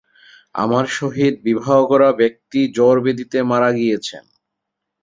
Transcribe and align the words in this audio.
আমার 0.55 0.85
সহিত 0.97 1.33
বিবাহ 1.45 1.69
করা 1.91 2.09
ব্যক্তি 2.21 2.59
জ্বর 2.75 2.95
ব্যাধিতে 3.03 3.37
মারা 3.51 3.69
গিয়েছেন। 3.71 4.23